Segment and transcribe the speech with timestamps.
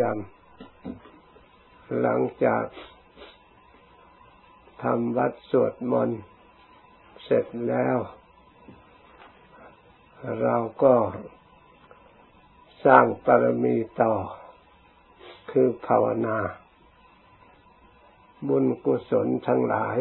[0.00, 2.64] จำหลังจาก
[4.82, 6.20] ทำวัดสวดมนต์
[7.24, 7.96] เสร็จแล้ว
[10.42, 10.94] เราก็
[12.84, 14.14] สร้างปรมีต่อ
[15.50, 16.38] คือภาวนา
[18.48, 19.96] บุญกุศลทั้งหลาย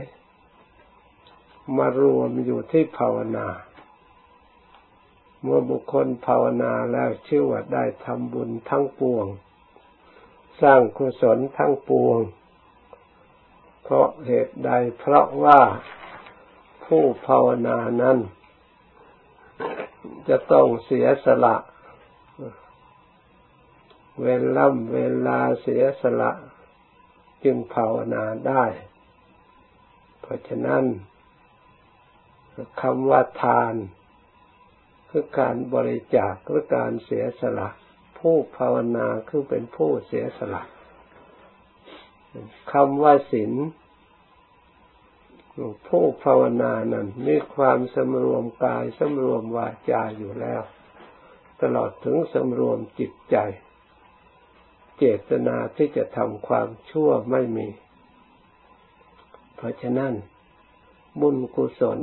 [1.78, 3.48] มารวมอยู่ที่ภาวนา
[5.42, 9.28] เมื่อบุคคลภาวนาแล้วชื่อว่าได้ทำบุญทั้งปวง
[10.62, 12.20] สร้างกุศลทั้งปวง
[13.84, 15.60] เพราะเหตุใดเพราะว่า
[16.86, 18.18] ผู้ภาวนานั้น
[20.30, 21.56] จะต้องเสียสละ
[24.24, 26.32] เวลาเวลาเสียสละ
[27.44, 28.64] จึงภาวนาได้
[30.22, 30.84] เพราะฉะนั้น
[32.82, 33.74] คำว่าทาน
[35.10, 37.70] คือการบริจาคหรือการเสียสละ
[38.20, 40.64] ผู้ภาวนาคือเป็นผู้เสียสละ
[42.72, 43.52] คำว่าศีล
[45.88, 50.62] ผู้ภาวนานั้นมีความสำรวมกายสำรวมวาจาอยู่แล้ว
[51.62, 53.38] ตลอดถึงสำรวมจิตใจ
[54.98, 57.68] เจตนาที่จะทำความชั่วไม่มี
[59.56, 60.14] เพราะฉะนั้น
[61.22, 62.00] บุญกุศล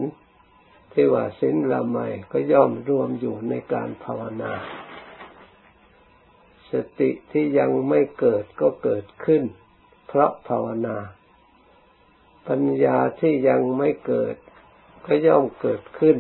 [0.93, 1.99] ที่ว่าสินละไม
[2.33, 4.53] ก็ย่อมรวมอยู่ในการภาวนา
[6.73, 9.43] สติที่ยังไม่เกิดก็เกิดขึ้น
[10.07, 10.99] เพราะภาวนา
[12.49, 14.37] ปัญญาที่ยังไม่เกิด
[15.07, 16.17] ก็ย่อมเกิดขึ้น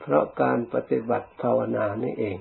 [0.00, 2.38] เพราะการปฏิบัติภาวนานี่เอง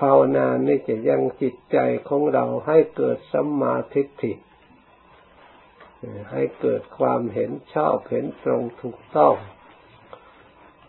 [0.00, 4.32] ภาวนานี่จะยังจิตใจของเราให้เกิดสัมมาทิฏฐิ
[6.32, 9.34] ให้เกิดความเห็นชอบเห็นตรงถูกต้อง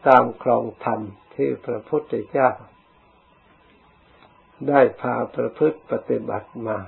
[0.08, 1.00] ตามครองธรรม
[1.36, 2.50] ที่พระพุทธเจ้า
[4.70, 6.80] ได้พาประพฤติปฏิบัติมา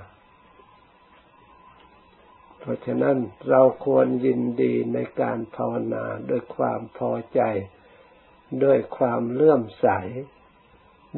[2.58, 3.16] เพราะฉะนั้น
[3.50, 7.40] เราควรยินดีในการภาวนาด้วยความพอใจ
[8.64, 9.88] ด้วยความเลื่อมใส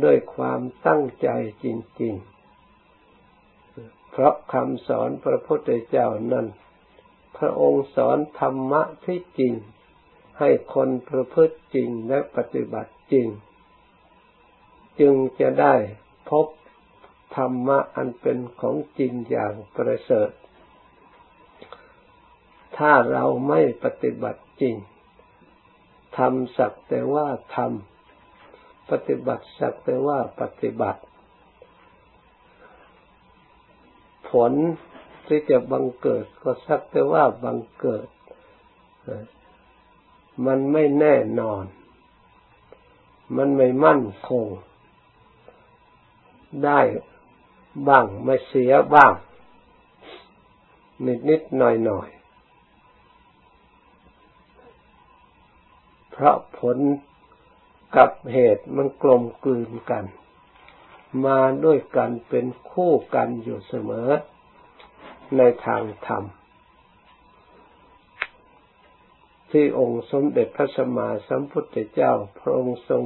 [0.04, 1.28] ด้วยความตั้งใจ
[1.64, 1.66] จ
[2.02, 2.14] ริง
[3.12, 6.46] ๆ เพราะคำสอนพระพุทธเจ้านั้น
[7.36, 9.54] พระองค์สอนธรรมะที่จริง
[10.38, 13.28] ให้คนประพฤติจริงและปฏิบัติจริง
[15.00, 15.74] จึงจะได้
[16.30, 16.46] พบ
[17.38, 20.30] ธรรมะอันเป็นของจริงอย่างประเสริฐ
[22.76, 24.76] ถ้าเราไม่ปฏิบัติจริง
[26.16, 27.26] ทำสักแต่ว่า
[27.56, 31.02] ทำปฏิบัติสักแต่ว่าปฏิบัติ
[34.30, 34.52] ผล
[35.26, 38.06] ที่จะบังเกิดก็สักแต่ว่าบังเกิด
[40.46, 41.64] มันไม่แน่นอน
[43.36, 44.46] มันไม่มั่นคง
[46.64, 46.80] ได้
[47.88, 49.12] บ้างไม่เสียบ้าง
[51.06, 52.08] นิดนิดหน่อยหน่อย
[56.10, 56.78] เพราะผล
[57.96, 60.04] กับเหตุมันกลมกลืนกัน
[61.26, 64.08] มาด้วยกันเป็นคู่กันอยู่เสมอ
[65.36, 66.24] ในทางธรรม
[69.50, 73.04] ที่องค์สมเด็จพระสัมมาสัมพุทธเจ้า พระองค์ทรง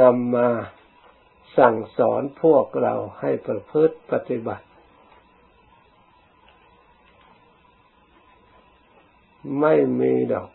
[0.00, 0.48] นำมา
[1.58, 4.66] สั่งสอนพวกเราให้ประพฤติปฏิบัติ
[9.60, 10.50] ไม่มีดอก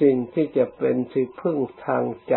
[0.00, 2.36] สิ่งที่จะเป็นที่พึ่งทางใจ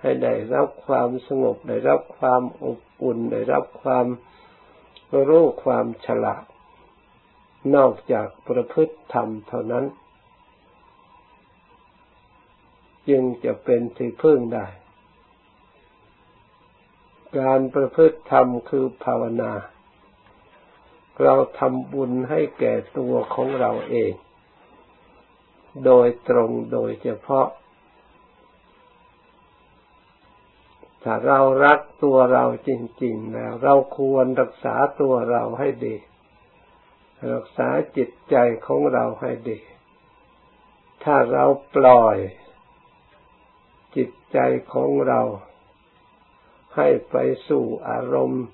[0.00, 4.06] ให้ได้รับความสงบได้รับความอบอุ่นได้รับความ
[5.28, 6.44] รู้ความฉลาด
[7.74, 9.84] นอกจากประพฤติธรรมเท่านั้น
[13.08, 14.66] จึงจะเป็นที่พึ่งได้
[17.38, 19.52] การประพฤติธรรมคือภาวนา
[21.22, 24.12] เราทำบุญให้แก่ตัวของเราเอง
[25.84, 27.46] โดยตรงโดยเฉพาะ
[31.02, 32.70] ถ้าเรารักตัวเราจ
[33.02, 35.96] ริง ๆ แล้ว เราควรรักษาตัวเราให้ดี
[37.34, 38.36] รักษาจิตใจ
[38.66, 39.58] ของเราให้ดี
[41.04, 41.44] ถ้าเรา
[41.76, 42.16] ปล่อย
[43.96, 44.38] จิตใจ
[44.72, 45.20] ของเรา
[46.76, 47.16] ให้ไป
[47.48, 48.44] สู่อารมณ์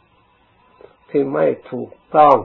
[1.11, 2.37] ที่ไม่ถูกต้อง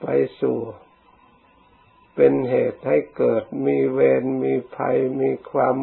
[0.00, 0.06] ไป
[0.40, 0.56] สู่
[2.14, 5.76] เป็นเหตุให้เกิดมีเวรมีภัยมีความ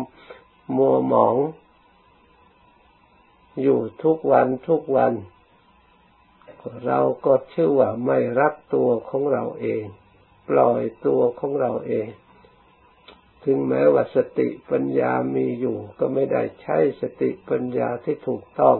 [0.75, 1.37] มัวหมอง
[3.61, 5.13] อยู่ทุกวันทุกวัน
[6.85, 9.83] เราก็ชื่อว่าไม่รักตัวของเราเอง
[10.49, 12.07] ปล่อยตัวของเราเอง
[13.45, 18.78] ถึงแม้ว่าสติปัญญามีอยู่ ก็ไม่ได้ใช้สติปัญญาที่ถูกต้อง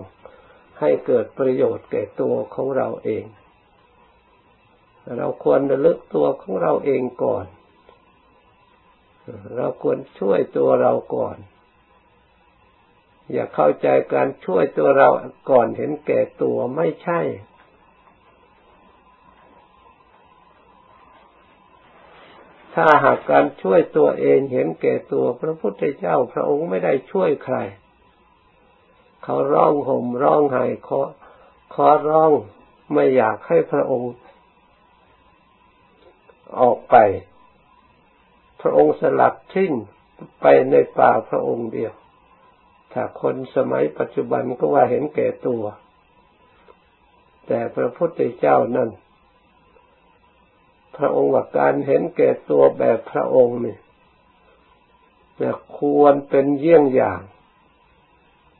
[0.80, 3.26] ให้เกิดประโยชน์แก่ตัวของเราเอง
[5.18, 7.46] เราควรระลึกตัวของเราเองก่อน
[9.56, 11.38] เราควรช่วยตัวเราก่อน
[13.32, 15.10] อย่าเข้าใจการช่วยตัวเรา
[15.52, 17.22] ก่อนเห็นแก่ตัวไม่ใช่
[22.74, 27.58] ถ้าหากการช่วยตัวเองเห็นแก่ตัวพระพุทธเจ้าพระองค์ไม่ได้ช่วยใคร
[29.24, 31.02] เขาร้องห่มร้องไห้ขอ
[31.74, 32.32] ขอร้อง
[32.94, 34.12] ไม่อยากให้พระองค์
[36.62, 36.96] ออกไป
[38.62, 39.72] พระองค์สลัดทิ้ง
[40.42, 41.94] ไปในป่าพระองค์เดียว
[42.94, 45.64] ถ้าคนสมัยปัจจุบันก็ว่าเห็นแก่ตัว
[47.48, 48.90] แต่พระพุทธเจ้านั้น
[50.98, 53.78] พระองค์ว่าการเห็นแก่ตัวแบบพระองค์นี่
[55.42, 57.22] จะควรเป็นเยี่ยงอย่าง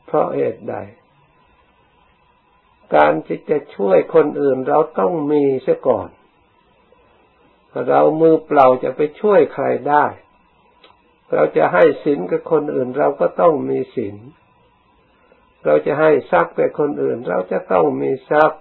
[0.06, 0.74] เพราะเหตุใด
[2.94, 6.08] การที่จะช่วยคนอื่นเราต้องมีเสียก่อน
[7.88, 10.04] เรามือเปล่าจะไปช่วยใครได้
[11.32, 14.16] เราจะให้ศีลกับคนอื่นเราก็ต้องมีศีล
[15.64, 18.60] เราจะให้ทรัพย์แก่คนอื่น เราจะต้องมีทรัพย์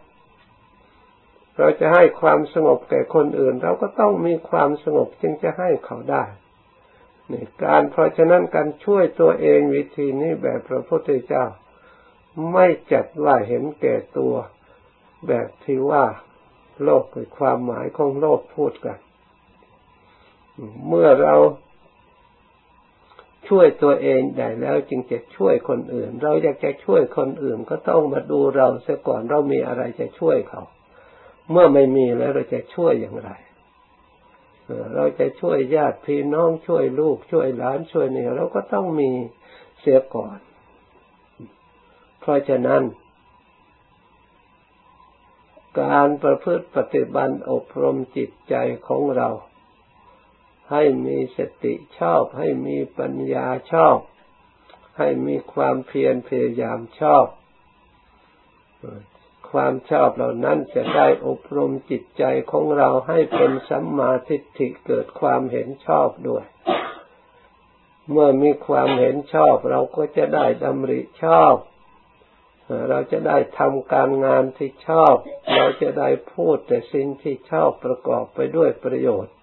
[1.57, 6.23] เราจะให้ความสงบแก่คนอื่น เราก็ต้องมีความสงบจึงจะให้เขาได้
[7.31, 11.45] นี่การเพราะฉะนั้นการช่วยตัวเองวิธีนี้แบบพระพุทธเจ้า
[12.53, 14.33] ไม่จัดว่าเห็นแก่ตัว
[15.27, 16.05] แบบที่ว่า
[16.83, 18.97] โลกคือความหมายของโลกพูดกัน
[20.88, 21.35] เมื่อเรา
[23.47, 30.61] ช่วยตัวเองได้แล้วจึงจะช่วยคนอื่น เราอยากจะช่วยคนอื่นก็ต้องมาดูเราเสียก่อนเรามีอะไรจะช่วยเขา
[31.51, 33.31] เมื่อไม่มีแล้วเราจะช่วยอย่างไร
[34.95, 39.12] เราจะช่วยญาติพี่น้องช่วยลูกช่วยหลานช่วยเนี่ยเราก็ต้องมี
[39.80, 40.38] เสียก่อน
[42.19, 42.84] เพราะฉะนั้น
[45.81, 48.56] การประพฤติปฏิบัติอบรมจิตใจ
[48.88, 49.30] ของเรา
[50.72, 53.98] ให้มีสติชอบ ให้มีปัญญาชอบ
[54.98, 57.25] ให้มีความเพียรพยายามชอบ
[59.53, 66.45] ความชอบเหล่านั้นจะได้อบรมจิตใจของเราให้เป็นสัมมาทิฏฐิเกิดความเห็นชอบด้วย
[68.11, 71.55] เมื่อมีความเห็นชอบเราก็จะได้ดำริชอบ
[72.89, 75.15] เราจะได้ทำการงานที่ชอบ
[75.57, 79.35] เราจะได้พูดแต่สิ่งที่ชอบประกอบไปด้วยประโยชน์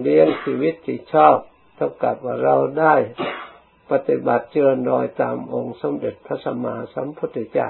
[0.00, 1.36] เลี้ยงชีวิตที่ชอบ
[1.76, 2.94] เท่ากับว่าเราได้
[3.90, 7.68] ปฏิบัติเจริญรอยตามองค์สมเด็จพระสัมมาสัมพุทธเจ้า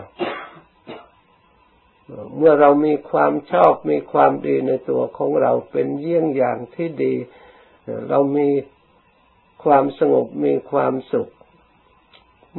[2.37, 7.15] เมื่อเรามีความชอบมีความดีในตัวของเราเป็นเยี่ยงอย่างที่ดี
[8.09, 8.49] เรามี
[9.65, 11.29] ความสงบมีความสุข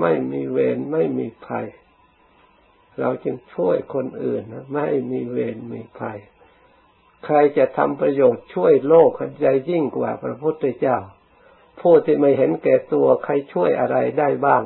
[0.02, 1.68] ไม่มีเวรไม่มีภัย
[3.00, 6.20] เราจึงช่วยคนอื่นนะไม่มีเวรมีภัย
[7.26, 9.10] ใครจะทำประโยชน์ช่วยโลก
[9.42, 10.98] ใจยิ่งกว่าพระพุทธเจ้า
[11.82, 14.64] ผู้ที่ไม่เห็นแก่ตัวใครช่วยอะไรได้บ้าง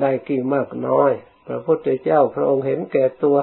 [0.00, 1.12] ได้กี่มากน้อย
[1.46, 3.36] พระพุทธเจ้าพระองค์เห็นแก่ตัว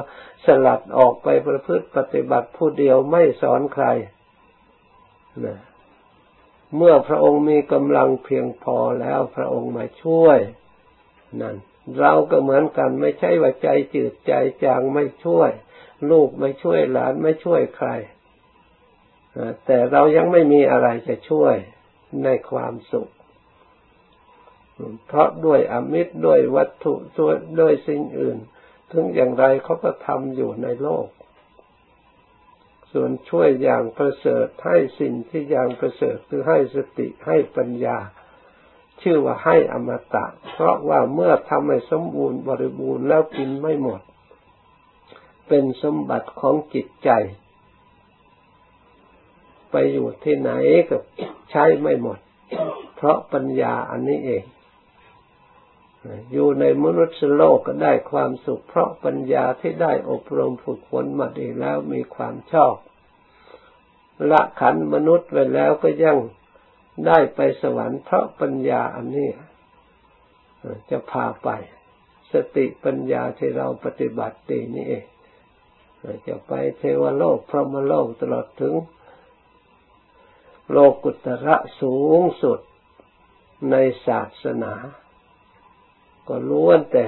[0.45, 3.85] สลัดออกไปประพฤติปฏิบัติผู้เดียวไม่สอนใคร
[5.45, 5.57] นะ
[6.77, 10.39] เมื่อพระองค์มีกำลังเพียงพอแล้วพระองค์มาช่วย
[11.41, 11.55] นั่น
[11.99, 14.33] เราก็เหมือนกันไม่ใช่ว่าใจจืดใจ
[14.63, 15.51] จางไม่ช่วย
[16.11, 17.89] ลูกไม่ช่วยหลานไม่ช่วยใคร
[19.65, 21.55] แต่เรายังไม่มีอะไรจะช่วย
[22.23, 23.09] ในความสุข
[25.07, 26.93] เพราะด้วยอมิตรด้วยวัตถุ
[27.59, 28.37] ด้วยสิ่งอื่น
[28.91, 31.07] ถึงอย่างไรเขาก็ทำอยู่ในโลก
[32.91, 37.97] ส่วนช่วยอย่างประเสริฐให้สิ่งที่อย่างประเสริฐคือให้สติให้ปัญญา
[39.01, 44.01] ชื่อว่าให้อมตะ เพราะว่าเมื่อทำให้สมบูรณ์บริบูรณ์แล้วกินไม่หมด
[45.47, 47.09] เป็นสมบัติของจิตใจ
[49.71, 50.51] ไปอยู่ที่ไหน
[50.89, 50.97] ก็
[51.51, 52.19] ใช้ไม่หมด
[52.95, 54.43] เพราะปัญญาอันนี้เอง
[56.31, 62.75] อยู่ในมนุษย์โลกก็ได้ความสุข เพราะปัญญาที่ได้อบรมฝึกฝนมาดีแล้วมีความชอบ
[64.31, 66.17] ละขันมนุษย์ไปแล้วก็ยัง
[67.07, 69.29] ได้ไปสวรรค์เพราะปัญญาอันนี้
[70.89, 71.49] จะพาไป
[72.33, 75.05] สติปัญญาที่เราปฏิบัติดีนี่เอง
[76.27, 78.75] จะไปเทวโลกพรหมโลกตลอดถึง
[80.71, 82.59] โลกุตระสูงสุด
[83.71, 83.75] ใน
[84.07, 84.73] ศาสนา
[86.27, 87.07] ก็ล้วนแต่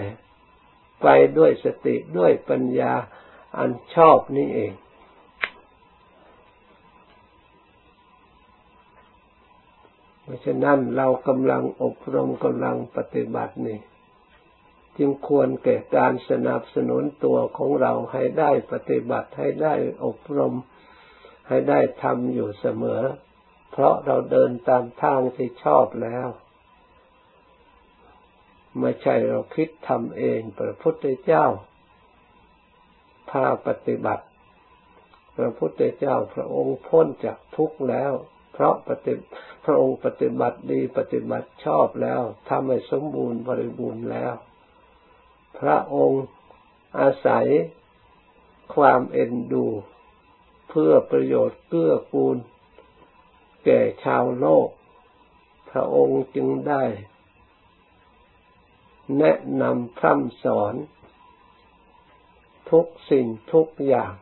[1.02, 1.08] ไป
[1.38, 2.94] ด้วยสติด้วยปัญญา
[3.58, 4.74] อันชอบนี่เอง
[10.36, 13.80] ราะฉะนั้นเรากำลังอบรมกำลังปฏิบัตินี่
[14.98, 19.74] จึงควรแก่การสนับสนุนตัวของเราให้ได้ปฏิบัติให้ได้
[20.06, 20.54] อบรม
[21.48, 23.02] ให้ได้ทำอยู่เสมอ
[23.72, 26.28] เพราะเราเดินตามทางที่ชอบแล้ว
[28.80, 31.46] ไม่ใช่เราคิดทำเองพระพุทธเจ้า
[33.30, 34.26] พาปฏิบัติ
[35.38, 38.14] พระพุทธเจ้าพระองค์พ้นจากทุกข์แล้ว
[38.54, 39.14] เพราะปฏิ
[39.66, 44.34] พระองค์ปฏิบัติดีปฏิบัติชอบแล้วทำให้สมบูรณ์บริบูรณ์แล้ว
[45.60, 46.24] พระองค์
[47.00, 47.48] อาศัย
[48.76, 49.66] ความเอ็นดู
[50.70, 52.38] เพื่อประโยชน์เกื้อกูล
[53.66, 54.70] แก่ชาวโลก
[55.70, 56.84] พระองค์จึงได้
[59.20, 60.74] แนะนำพร่ำสอน
[62.72, 64.14] ทุกสิ่งทุกอย่าง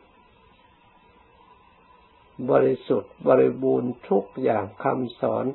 [2.51, 5.45] บริสุทธิ์บริบูรณ์ทุกอย่างคำสอน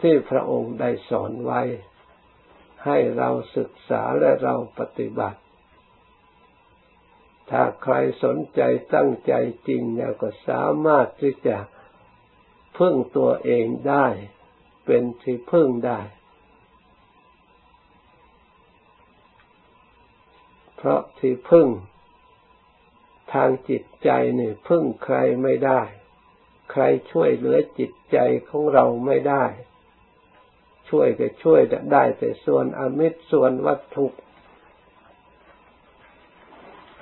[0.00, 1.60] ที่พระองค์ได้สอนไว้
[2.84, 5.40] ให้เราศึกษาและเราปฏิบัติ
[7.50, 8.60] ถ้าใครสนใจ
[8.94, 9.32] ตั้งใจ
[9.68, 11.56] จริงแล้วก็สามารถที่จะ
[12.78, 14.06] พึ่งตัวเองได้
[14.86, 16.00] เป็นที่พึ่งได้
[20.82, 21.68] เพราะที่พึ่ง
[23.32, 24.10] ทางจิตใจ
[24.40, 25.80] นี่พึ่งใครไม่ได้
[26.70, 28.18] ใครช่วยเหลือจิตใจ
[28.48, 29.44] ของเราไม่ได้
[30.90, 31.60] ช่วยก็ช่วย
[31.92, 34.06] ได้แต่ส่วนอมิตรส่วนวัตถุ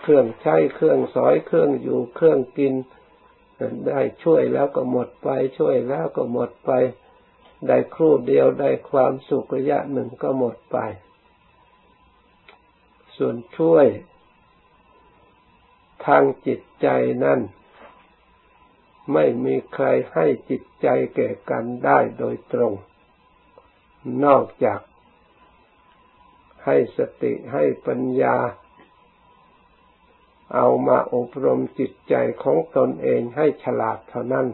[0.02, 2.74] เครื่องใช้เครื่องสอยเครื่องอยู่เครื่องกิน
[3.88, 6.70] ได้ช่วยแล้วก็หมดไป ช่วยแล้วก็หมดไป
[7.66, 10.78] ได้ครู่เดียวได้ความสุขระยะหนึ่งก็หมดไป
[13.18, 13.86] ส่วนช่วย
[16.06, 16.88] ทางจิตใจ
[17.24, 17.40] นั้น
[19.12, 22.72] ไม่มีใครให้จิตใจแก่กันได้โดยตรง
[24.24, 24.80] นอกจาก
[26.64, 28.36] ให้สติให้ปัญญา
[30.54, 34.46] เอามาอบรมจิตใจของตนเองให้ฉลาดเท่านั้น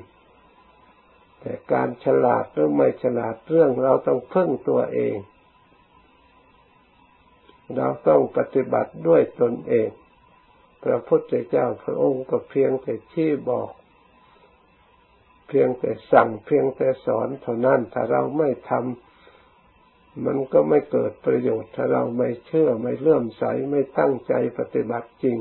[1.41, 5.17] แต่การฉลาดหรือไม่ฉลาดเรื่องเราต้องพึ่งตัวเอง
[7.77, 9.89] เราต้องปฏิบัติด้วยตนเอง
[10.85, 13.71] พระพุทธเจ้าพระองค์ก็เพียงแต่ชี้บอก
[15.49, 25.39] เพียงแต่สั่งเพียงแต่สอนเท่านั้นถ้าเราไม่ทำมันก็ไม่เกิดประโยชน์ ถ้าเราไม่เชื่อไม่เลื่อมใสไม่ตั้งใจปฏิบัติจริง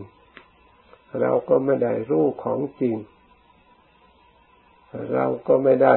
[1.21, 2.95] เราก็ไม่ได้รู้ของจริง
[5.13, 5.95] เราก็ไม่ได้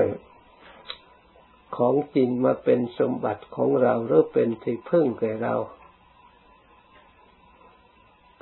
[1.76, 5.54] ของจริงมาเป็นสมบัติของเราหรือเป็นที่พึ่งแก่เรา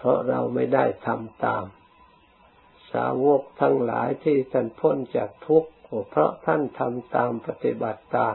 [0.04, 1.64] เพราะเราไม่ได้ทำตาม
[2.92, 5.70] สาวกทั้งหลายที่ท่านพ้นจากทุกข์
[6.11, 8.34] เพราะท่านทำตามปฏิบัติตาม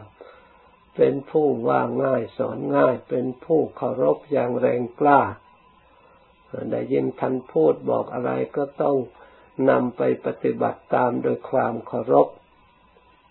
[0.95, 5.21] เป็นผู้ว่าง่ายสอนง่าย เป็นผู้เคารพอย่างแรงกล้า
[6.71, 8.97] ได้ยินท่านพูดบอกอะไรก็ต้อง
[9.69, 12.27] นำไปปฏิบัติตามโดยความเคารพ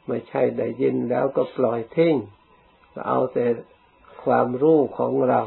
[0.06, 2.16] ไม่ใช่ได้ยินแล้วก็ปล่อยทิ้ง
[3.06, 3.46] เอาแต่
[4.24, 5.42] ความรู้ของเรา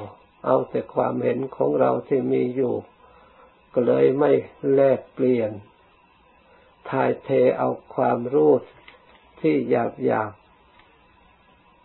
[0.45, 2.73] เอาแต่ความเห็นของเราที่มีอยู่
[3.73, 4.31] ก็เลยไม่
[4.73, 5.51] แลกเปลี่ยน
[6.89, 7.29] ทายเท
[7.59, 8.51] เอาความรู้
[9.41, 10.31] ที่หยาบหยาบ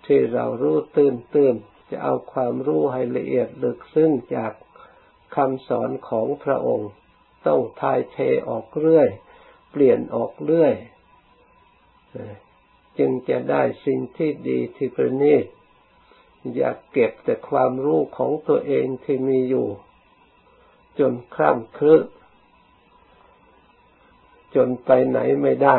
[0.07, 1.55] ที่เรารู้ตื่นตื่น
[1.91, 4.53] จะเอาความรู้ให้ละเอียดลึกซึ้งจาก
[5.35, 6.91] คำสอนของพระองค์
[7.47, 9.09] ต้องทายเทออกเรื่อย
[9.71, 10.75] เปลี่ยนออกเรื่อย
[12.99, 15.45] จึงจะได้สิ่งที่ดีที่ประณีต
[16.57, 19.69] อย่าเก็บแต่ความรู้ของตัวเองที่มีอยู่
[20.99, 21.97] จนคร่ำครึ
[24.55, 25.79] จนไปไหนไม่ได้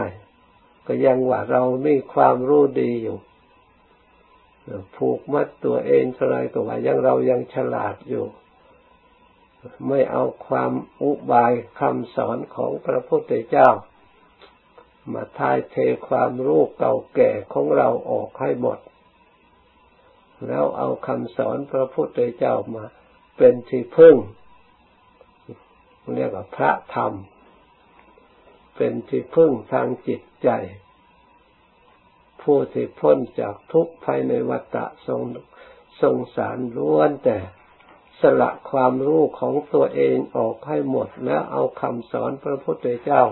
[0.87, 3.17] ก็ยังว่าเรามีความรู้ดีอยู่
[4.95, 8.25] ผูกมัดตัวเองเท่าไรก็ว่ายังเรายังฉลาดอยู่
[9.87, 10.71] ไม่เอาความ
[11.01, 13.69] อุบายคำสอนของพระพุทธเจ้า
[15.13, 15.75] มาทายเท
[16.07, 18.79] ความรู้เก่าแก่ของเราออกให้หมด
[20.45, 22.85] แล้วเอาคำสอนพระพุทธเจ้ามา
[23.37, 24.15] เป็นที่พึ่ง
[26.15, 27.13] เรียกว่าพระธรรม
[28.75, 30.49] เป็นที่พึ่งทางจิตใจ
[32.41, 34.77] ผู้ที่พ้นจากทุกข์ภายในวัฏ
[35.07, 35.21] สง
[36.01, 37.37] สงสารล้วนแต่
[38.21, 43.23] สละความรู้ของตัวเองออกให้หมดแล้วเอาคำสอนพระพุทธเจ้า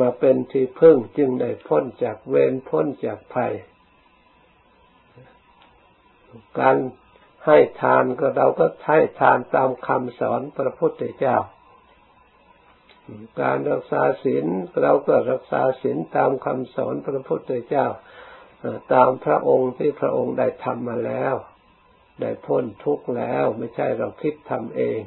[0.00, 3.52] มาเป็นที่พึ่งจึงได้พ้นจากเวรพ้นจากภัย
[6.60, 6.76] การ
[7.46, 11.36] ให้ทานก็เราก็ให้ทานตามคำสอนพระพุทธเจ้า
[13.40, 14.46] การรักษาศีล
[14.82, 17.86] เราก็รักษาศีลตามคำสอนพระพุทธเจ้า
[18.92, 21.34] ตามพระองค์ที่พระองค์ได้ทำมาแล้ว
[22.20, 25.00] ได้พ้นทุกข์แล้วไม่ใช่เราคิดทำเอง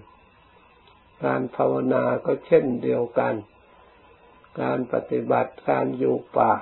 [1.26, 3.36] การภาวนาก็เช่นเดียวกัน
[4.62, 6.54] การปฏิบัติการอยู่ป่า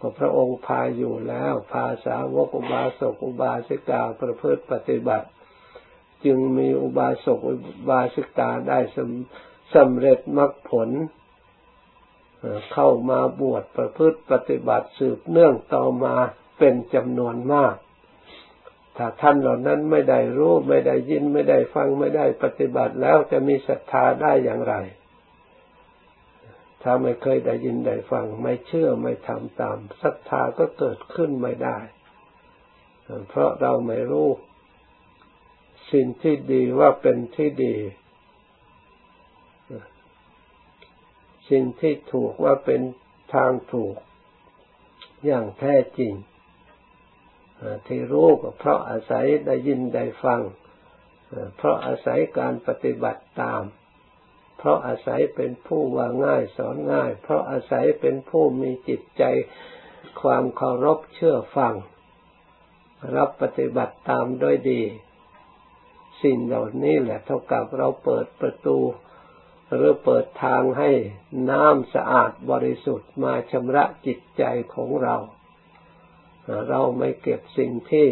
[0.00, 5.26] ก็พระองค์พาอยู่แล้ว พาสาวกอุบาสกอุบาสิกาประพฤติปฏิบัติ
[6.24, 7.54] จึงมีอุบาสกอุ
[7.88, 10.90] บาสิกาได้สำสำเร็จมรรคผล
[12.72, 16.14] เข้ามาบวชประพฤติปฏิบัติสืบเนื่องต่อมา
[16.58, 17.74] เป็นจำนวนมาก
[18.96, 24.74] ถ้าท่านเหล่านั้นไม่ได้รู้ ไม่ได้ยินไม่ได้ฟังไม่ได้ปฏิบัติแล้วจะมีศรัทธาได้อย่างไร
[26.82, 31.78] ถ้าไม่เคยได้ยินได้ฟัง ไม่เชื่อไม่ทำตามศรัทธาก็เกิดขึ้นไม่ได้
[33.28, 34.28] เพราะเราไม่รู้
[35.92, 37.76] สิ่งที่ดีว่าเป็นที่ดี
[41.50, 42.80] สิ่งที่ถูกว่าเป็น
[43.34, 43.96] ทางถูก
[45.26, 46.12] อย่างแท้จริง
[47.86, 50.40] ที่รู้ก็เพราะอาศัยได้ยินได้ฟัง
[51.56, 53.62] เพราะอาศัยการปฏิบัติตาม
[54.62, 59.22] เพราะอาศัยเป็นผู้ว่าง่ายสอนง่าย เพราะอาศัยเป็นผู้มีจิตใจ
[60.22, 61.74] ความเคารพเชื่อฟัง
[63.16, 64.82] รับปฏิบัติตามด้วยดี
[66.22, 68.78] สิ่งเหล่านี้แหละเท่ากับเราเปิดประตู
[69.74, 70.90] หรือเปิดทางให้
[71.50, 74.42] น้ำสะอาดบริสุทธิ์มาชำระจิตใจ
[74.74, 75.16] ของเรา
[76.68, 78.08] เราไม่เก็บสิ่งที่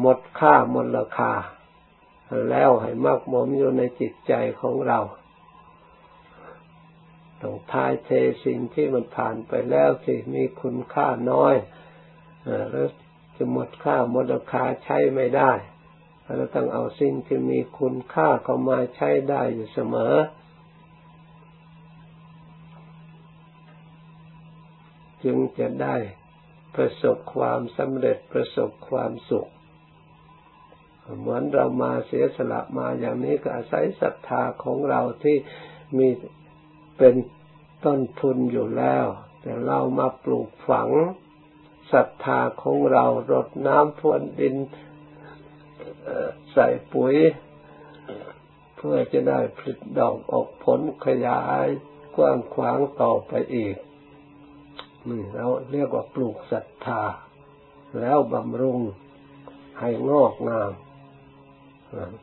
[0.00, 1.32] หมดค่าหมดราคา
[2.50, 5.00] แล้วให้มากหมมอยู่ในจิตใจของเรา
[7.40, 8.10] ต้องทายเท
[8.44, 11.54] สิ่งที่มันผ่านไปแล้วสิมีคุณค่าน้อย
[12.68, 12.88] หรือ
[13.36, 15.52] จะหมดค่าหมดราคาใช้ไม่ได้
[16.36, 20.14] เราต้องเอาสิ่งที่มีคุณค่าเข้ามาใช้ได้อยู่เสมอ
[25.24, 25.96] จึงจะได้
[26.74, 29.48] ประสบความสำเร็จประสบความสุข
[31.20, 35.36] เหมือนเรามาเสียสละมาอย่างนี้ก็อาศัยศรัทธาของเราที่
[35.96, 36.08] มี
[36.98, 37.14] เป็น
[37.84, 39.06] ต้นทุนอยู่แล้ว
[39.40, 40.90] แต่เรามาปลูกฝัง
[41.92, 44.56] ศรัทธาของเรารดน้ำพรวนดิน
[46.52, 47.14] ใส่ปุ๋ย
[48.76, 51.66] เพื่อจะได้ผลิดอกออกผลขยาย
[52.16, 53.76] กว้างขวางต่อไปอีก
[55.08, 57.02] นี่เราเรียกว่าปลูกศรัทธา
[58.00, 58.80] แล้วบำรุง
[59.80, 60.72] ให้งอกงาม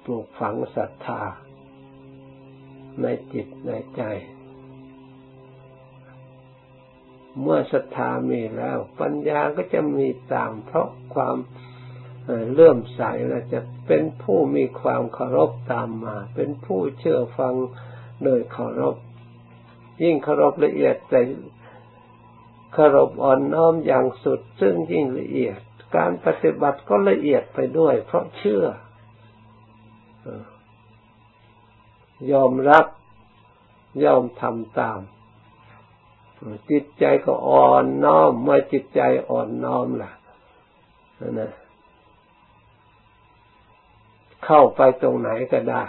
[0.03, 1.21] ปลูกฝังศรัทธา
[3.01, 4.03] ในจิตในใจ
[7.41, 11.37] เมื่อศรัทธามีแล้ว ปัญญาก็จะมีตาม เพราะความ
[12.53, 17.53] เลื่อมใสแล้วจะเป็นผู้มีความเคารพตามมา เป็นผู้เชื่อฟัง
[18.23, 18.95] โดยเคารพ
[20.03, 21.21] ยิ่งเคารพละเอียดแต่
[22.73, 25.59] เคารพอ่อนน้อมอย่างสุด ซึ่งยิ่งละเอียด
[25.95, 28.63] การปฏิบัติก็ละเอียดไปด้วย เพราะเชื่อ
[32.31, 32.85] ยอมรับ
[34.03, 34.99] ยอมทำตาม
[36.69, 40.11] จิตใจก็อ่อนน้อมเมื่อจิตใจอ่อนน้อมล่ะ
[41.39, 41.51] นะ
[44.45, 45.83] เข้าไปตรงไหนก็ได้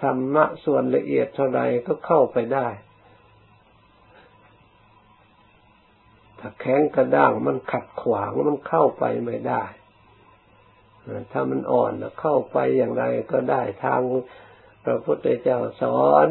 [0.00, 2.68] ธรรมะส่วนละเอียดเท่าไรก็เข้าไปได้
[6.38, 9.62] ถ้าแข็งกระด้างมันขัดขวางมันเข้าไปไม่ได้
[11.32, 14.00] ถ้ามันอ่อนเข้าไปอย่างไรก็ได้ทาง
[14.84, 16.26] พระพุทธเจ้าสอน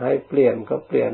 [0.00, 1.10] ให้เปลี่ยนก็เปลี่ยน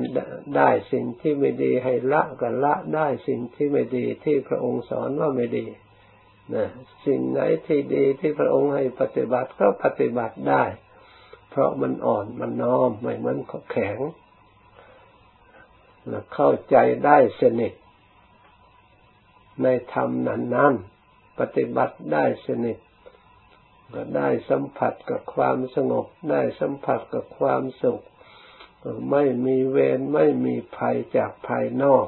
[0.57, 5.67] ได้สิ่งที่ไม่ดีให้ละก็ละได้สิ่งที่ไม่ดีที่พระองค์สอนว่าไม่ดี
[6.55, 6.67] นะ
[7.07, 10.65] สิ่งไหนที่ดีที่พระองค์ให้ปฏิบัติก็ปฏิบัติได้
[11.51, 13.39] เพราะมันอ่อนมันน้อมไม่เหมือน
[13.71, 13.99] แข็ง
[16.35, 17.73] เข้าใจได้สนิท
[19.63, 20.75] ในธรรมนั้นนั้น
[21.39, 22.79] ปฏิบัติได้สนิท
[23.95, 28.03] ก็ได้สัมผัสกับความสงบ ได้สัมผัสกับความสุข
[29.11, 32.07] ไม่มีเวรไม่มีภัยจากภายนอก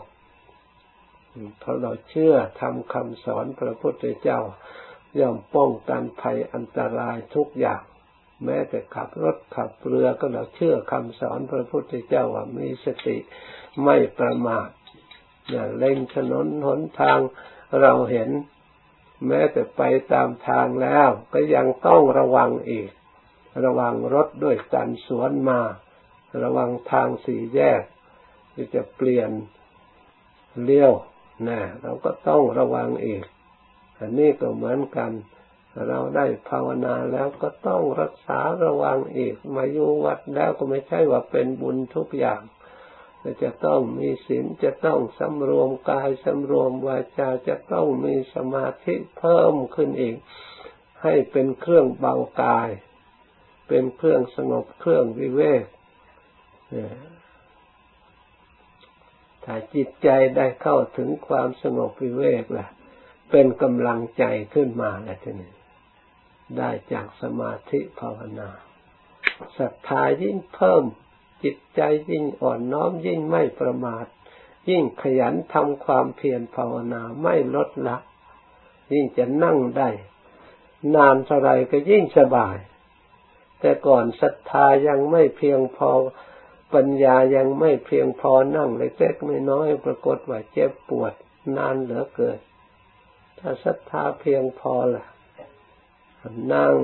[1.58, 4.40] เพราะเราเชื่อทำคำสอนพระพุทธเจ้า
[5.18, 7.82] ย่อมป้องกันภัยอันตรายทุกอย่าง
[8.44, 13.16] แม้แต่ขับรถขับเรือก็เราเชื่อคำสอนพระพุทธเจ้าว่ามีสติ
[13.84, 14.68] ไม่ประมาท
[15.50, 17.18] อย่าเล่งถนนหนทาง
[17.80, 18.30] เราเห็น
[19.26, 22.90] แม้แต่ไปตามทางแล้ว ก็ยังต้องระวังอีก
[23.64, 25.60] ระวังรถด้วยกันสวนมา
[26.44, 27.82] ระวังทางสี่แยก
[28.54, 29.30] ที่จะเปลี่ยน
[30.62, 30.92] เลี้ยว
[31.48, 33.24] นะเราก็ต้องระวังอีก
[33.98, 35.12] อันนี้ก็เหมือนกัน
[35.88, 42.40] เราได้ภาวนาแล้วก็ต้องรักษาระวังอีก มาอยู่วัดแล้วก็ไม่ใช่ว่าเป็นบุญทุกอย่าง
[43.42, 50.16] จะต้องมีศีลจะต้องสำรวมกายสำรวมวาจาจะต้องมีสมาธิเพิ่มขึ้นอีก
[51.02, 52.70] ให้เป็นเครื่องเบากาย
[53.68, 55.64] เป็นเครื่องสงบเครื่องวิเวก
[59.44, 62.68] ถ้าจิตใจได้เข้าถึงความสงบวิเวกล่ะ
[63.30, 65.52] เป็นกำลังใจขึ้นมาแล้วทีนี้
[66.58, 68.50] ได้จากสมาธิภาวนา
[69.58, 70.84] ศรัทธายิ่งเพิ่ม
[71.44, 71.80] จิตใจ
[72.10, 74.06] ยิ่งอ่อนน้อมยิ่งไม่ประมาท
[74.70, 77.96] ยิ่งขยันทำความเพียรภาวนาไม่ลดละ
[78.92, 79.90] ยิ่งจะนั่งได้
[80.94, 82.56] นานเท่าไรก็ยิ่งสบาย
[83.60, 85.90] แต่ก่อนศรัทธายังไม่เพียงพอ
[86.74, 91.12] ปัญญายังไม่เพียงพอนั่งเล็กๆน้อยๆปรากฏว่าเจ็บปวด
[91.56, 92.38] นานเหลือเกิน
[93.38, 95.06] ถ้าศรัทธาเพียงพอล่ะ
[96.54, 96.74] นั่ง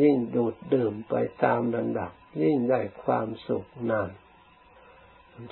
[0.00, 4.10] ยิ่งดูดดื่มไปตามระดับ ยิ่งได้ความสุขนาน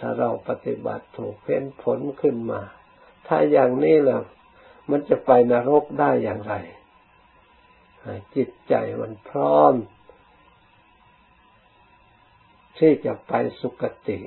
[0.00, 2.60] ถ้าเราปฏิบัติถูกเพ้นผลขึ้นมา
[3.26, 4.22] ถ้าอย่างนี้แล้ว
[4.90, 6.54] มันจะไปนรกได้อย่างไร
[8.36, 9.74] จิตใจมันพร้อม
[12.78, 14.20] ที่จะไปสุคติ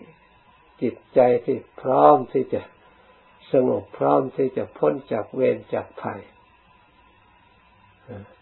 [0.82, 2.62] จิตใจที่พร้อมที่จะ
[3.52, 6.22] สงบพร้อมที่จะพ้นจากเวรจากภัย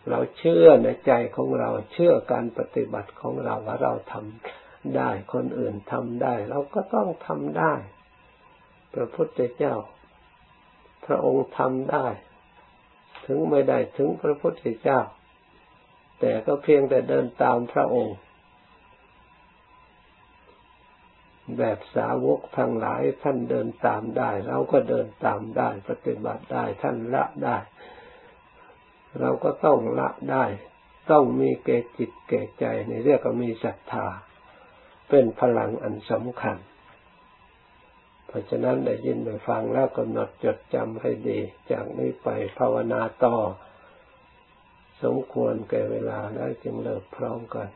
[0.09, 7.73] เราเชื่อในใจของเราเชื่อการปฏิบัติของเราว่าเราทำได้คนอื่นทำได้ เราก็ต้องทำได้
[8.93, 9.75] พระพุทธเจ้า
[11.05, 12.07] พระองค์ทำได้
[13.25, 14.99] ถึงไม่ได้ถึงพระพุทธเจ้า
[16.19, 18.17] แต่ก็เพียงแต่เดินตามพระองค์
[21.57, 27.57] แบบสาวกทั้งหลายท่านเดินตามได้ เราก็เดินตามได้ ปฏิบัติได้ท่านละได้
[29.19, 30.45] เราก็ต้องละได้
[31.11, 34.07] ต้องมีเกจิตเกใจในเรียกว่ามีศรัทธา
[35.09, 36.57] เป็นพลังอันสำคัญ
[38.27, 41.39] เพราะฉะนั้นได้ยินได้ฟังแล้วกำหนดจดจำให้ดี
[41.71, 43.35] จากนี้ไปภาวนาต่อ
[45.03, 47.69] สมควรแก่เวลาแล้วจึงเลิกพร้อมกัน